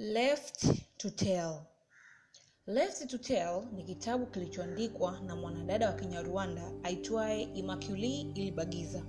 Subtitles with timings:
[0.00, 0.64] Left
[0.98, 1.66] to Tell.
[2.66, 9.02] Left to Tell ni kitabu kilichoandikwa na mwanadada wa Kinyarwanda aitwaye Immaculée Ilibagiza.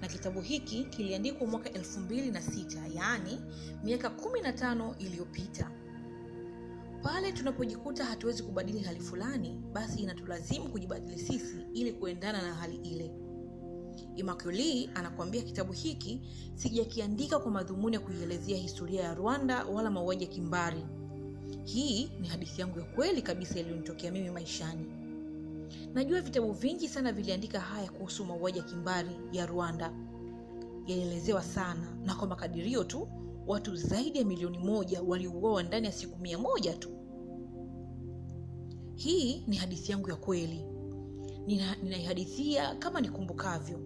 [0.00, 3.40] Na kitabu hiki kiliandikwa mwaka 2006, yaani
[3.84, 5.70] miaka 15 iliyopita.
[7.02, 13.23] Pale tunapojikuta hatuwezi kubadili hali fulani, basi inatulazimu kujibadili sisi ili kuendana na hali ile.
[14.16, 16.20] Immaculée anakuambia kitabu hiki
[16.54, 20.84] sijakiandika kwa madhumuni ya kuielezea historia ya Rwanda wala mauaji ya kimbari.
[21.64, 24.86] Hii ni hadithi yangu ya kweli kabisa iliyonitokea mimi maishani.
[25.94, 29.92] Najua vitabu vingi sana viliandika haya kuhusu mauaji ya kimbari ya Rwanda,
[30.86, 33.08] yalielezewa sana, na kwa makadirio tu
[33.46, 36.88] watu zaidi ya milioni moja waliuawa ndani ya siku mia moja tu.
[38.94, 40.64] Hii ni hadithi yangu ya kweli,
[41.46, 43.80] Nina- ninaihadithia kama nikumbukavyo.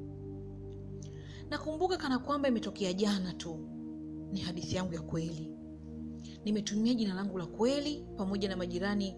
[1.51, 3.59] Nakumbuka kana kwamba imetokea jana tu.
[4.33, 5.51] Ni hadithi yangu ya kweli.
[6.45, 9.15] Nimetumia jina langu la kweli pamoja na majirani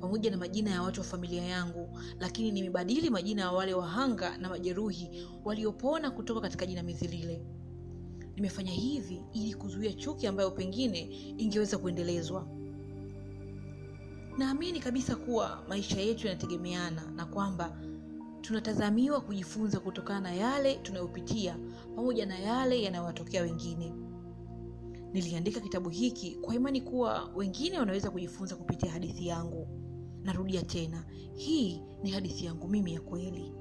[0.00, 4.48] pamoja na majina ya watu wa familia yangu, lakini nimebadili majina ya wale wahanga na
[4.48, 7.46] majeruhi waliopona kutoka katika jinamizi lile.
[8.36, 11.00] Nimefanya hivi ili kuzuia chuki ambayo pengine
[11.38, 12.48] ingeweza kuendelezwa.
[14.38, 17.76] Naamini kabisa kuwa maisha yetu yanategemeana na kwamba
[18.40, 21.56] tunatazamiwa kujifunza kutokana na yale tunayopitia
[21.96, 23.92] pamoja na yale yanayowatokea wengine.
[25.12, 29.68] Niliandika kitabu hiki kwa imani kuwa wengine wanaweza kujifunza kupitia hadithi yangu.
[30.22, 31.04] Narudia tena,
[31.36, 33.52] hii ni hadithi yangu mimi ya kweli.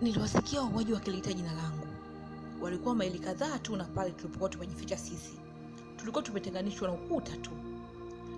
[0.00, 1.86] Niliwasikia wauaji wakiliita jina langu.
[2.60, 5.32] Walikuwa maili kadhaa tu na pale tulipokuwa tumejificha sisi.
[5.96, 7.50] Tulikuwa tumetenganishwa na ukuta tu.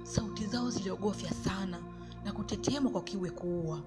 [0.06, 1.78] Sauti zao ziliogofya sana
[2.24, 3.82] na kutetema kwa kiwe kuua.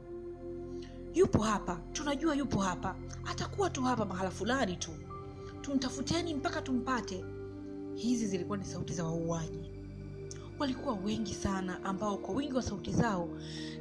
[1.14, 4.92] Yupo hapa, tunajua yupo hapa, atakuwa tu hapa mahala fulani tu,
[5.62, 7.26] tumtafuteni mpaka tumpate.
[7.96, 9.72] Hizi zilikuwa ni sauti za wauaji.
[10.60, 13.30] Walikuwa wengi sana, ambao kwa wingi wa sauti zao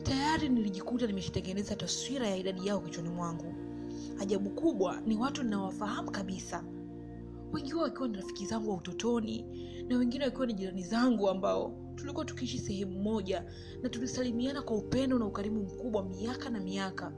[0.03, 3.54] tayari nilijikuta nimeshitengeneza taswira ya idadi yao kichwani mwangu.
[4.21, 6.65] Ajabu kubwa ni watu ninawafahamu kabisa,
[7.53, 9.44] wengi wao wakiwa ni rafiki zangu wa utotoni
[9.88, 13.44] na wengine wakiwa ni jirani zangu ambao tulikuwa tukiishi sehemu moja
[13.82, 17.12] na tulisalimiana kwa upendo na ukarimu mkubwa miaka na miaka.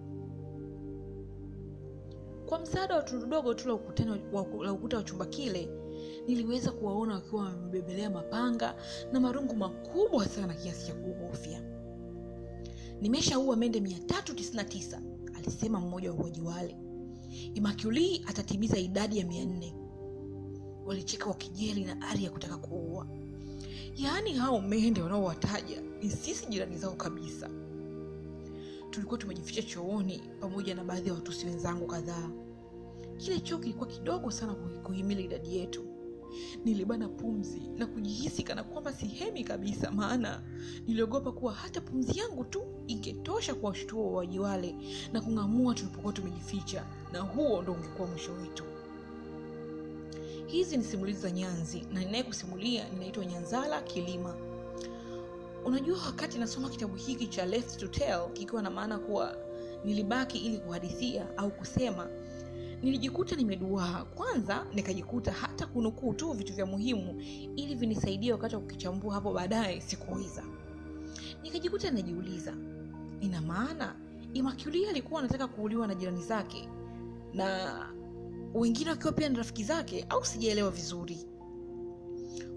[2.47, 3.69] Kwa msaada wa tundu dogo tu
[4.63, 5.69] la ukuta wa chumba kile,
[6.27, 8.75] niliweza kuwaona wakiwa wamebebelea mapanga
[9.13, 11.63] na marungu makubwa sana kiasi cha kuogofya.
[13.01, 15.01] Nimeshaua mende 399,
[15.37, 16.77] alisema mmoja wa uaji wale.
[17.55, 19.75] Immaculée atatimiza idadi ya mia nne.
[20.91, 23.07] Walicheka wakijeli na ari ya kutaka kuua.
[23.97, 27.51] Yaani hao mende wanaowataja ni sisi jirani zao kabisa.
[28.91, 32.31] Tulikuwa tumejificha chooni pamoja na baadhi ya watusi wenzangu kadhaa.
[33.17, 35.85] Kile choo kilikuwa kidogo sana kuhi- kuhimili idadi yetu.
[36.65, 40.43] Nilibana pumzi na kujihisi kana kwamba sihemi kabisa, maana
[40.87, 44.75] niliogopa kuwa hata pumzi yangu tu ingetosha kuwashtua wauaji wale
[45.13, 48.65] na kung'amua tulipokuwa tumejificha, na huo ndo ungekuwa mwisho wetu.
[50.51, 54.37] Hizi ni simulizi za Nyanzi na ninayekusimulia ninaitwa Nyanzala Kilima.
[55.65, 59.37] Unajua, wakati nasoma kitabu hiki cha Left to Tell kikiwa na maana kuwa
[59.85, 62.09] nilibaki ili kuhadithia au kusema,
[62.83, 64.05] nilijikuta nimeduaa.
[64.05, 67.21] Kwanza nikajikuta hata kunukuu tu vitu vya muhimu
[67.57, 70.45] ili vinisaidia wakati wa kukichambua hapo baadaye sikuweza.
[71.43, 72.55] Nikajikuta najiuliza,
[73.21, 73.97] ina maana
[74.35, 76.69] imakulia alikuwa anataka kuuliwa na jirani zake
[77.35, 78.00] na
[78.55, 81.27] wengine wakiwa pia ni rafiki zake, au sijaelewa vizuri?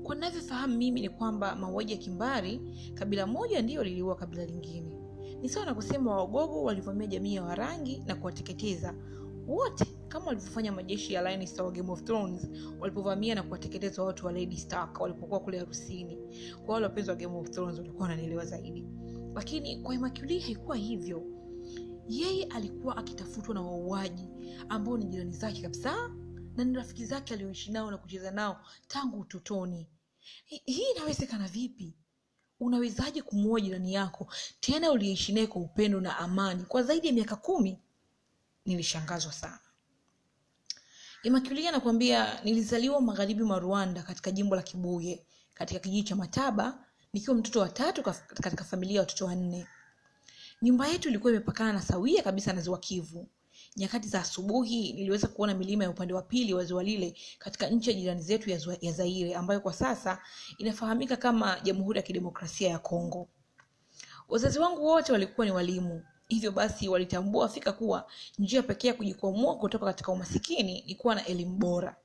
[0.03, 2.61] Kwa navyofahamu mimi ni kwamba mauaji ya kimbari,
[2.93, 4.97] kabila moja ndiyo liliua kabila lingine.
[5.41, 8.95] Ni sawa na kusema Wagogo walivamia jamii ya Warangi na kuwateketeza
[9.47, 12.47] wote, kama walivyofanya majeshi ya Lannister wa Game of Thrones
[12.79, 16.17] walipovamia na kuwateketeza watu wa Lady Stark walipokuwa kule harusini.
[16.65, 18.85] Kwa wale wapenzi wa Game of Thrones walikuwa wananielewa zaidi,
[19.35, 21.23] lakini kwa Immaculée haikuwa hivyo.
[22.09, 24.27] Yeye alikuwa akitafutwa na wauaji
[24.69, 26.09] ambao ni jirani zake kabisa
[26.55, 29.87] na ni rafiki zake alioishi nao na kucheza nao tangu utotoni.
[30.45, 31.93] Hii inawezekana vipi?
[32.59, 34.27] Unawezaje kumuua jirani yako
[34.59, 37.79] tena uliyeishi naye kwa upendo na amani kwa zaidi ya miaka kumi?
[38.65, 39.59] Nilishangazwa sana.
[41.23, 47.35] Immaculée nakwambia nilizaliwa magharibi mwa Rwanda katika jimbo la Kibuye katika kijiji cha Mataba nikiwa
[47.35, 49.67] mtoto wa tatu katika familia ya watoto wanne.
[50.63, 53.27] Nyumba yetu ilikuwa imepakana na sawia kabisa na ziwa Kivu.
[53.75, 57.89] Nyakati za asubuhi niliweza kuona milima ya upande wa pili wa ziwa lile katika nchi
[57.89, 58.49] ya jirani zetu
[58.81, 60.21] ya, Zaire ambayo kwa sasa
[60.57, 63.29] inafahamika kama Jamhuri ya Kidemokrasia ya Kongo.
[64.29, 69.57] Wazazi wangu wote walikuwa ni walimu, hivyo basi walitambua fika kuwa njia pekee ya kujikwamua
[69.57, 71.95] kutoka katika umasikini ni kuwa na elimu bora